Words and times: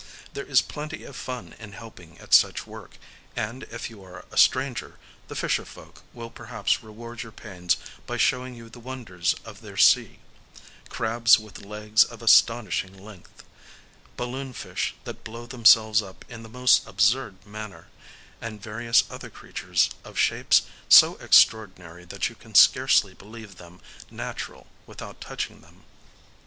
There 0.33 0.47
is 0.47 0.61
plenty 0.63 1.03
of 1.03 1.15
fun 1.15 1.53
in 1.59 1.73
helping 1.73 2.17
at 2.17 2.33
such 2.33 2.65
work; 2.65 2.97
and 3.35 3.65
if 3.69 3.87
you 3.87 4.03
are 4.03 4.25
a 4.31 4.35
stranger, 4.35 4.97
the 5.27 5.35
fisher 5.35 5.63
folk 5.63 6.01
will 6.11 6.31
perhaps 6.31 6.81
reward 6.81 7.21
your 7.21 7.31
pains 7.31 7.77
by 8.07 8.17
showing 8.17 8.55
you 8.55 8.67
the 8.67 8.79
wonders 8.79 9.35
of 9.45 9.61
their 9.61 9.77
sea: 9.77 10.17
crabs 10.89 11.37
with 11.37 11.61
legs 11.63 12.03
of 12.03 12.23
astonishing 12.23 12.97
length, 12.97 13.43
balloon 14.17 14.53
fish 14.53 14.95
that 15.03 15.23
blow 15.23 15.45
themselves 15.45 16.01
up 16.01 16.25
in 16.27 16.41
the 16.41 16.49
most 16.49 16.87
absurd 16.87 17.45
manner, 17.45 17.87
and 18.41 18.59
various 18.59 19.03
other 19.07 19.29
creatures 19.29 19.91
of 20.03 20.17
shapes 20.17 20.63
so 20.89 21.13
extraordinary 21.17 22.05
that 22.05 22.27
you 22.27 22.33
can 22.33 22.55
scarcely 22.55 23.13
believe 23.13 23.57
them 23.57 23.79
natural 24.09 24.65
without 24.87 25.21
touching 25.21 25.61
them. 25.61 25.83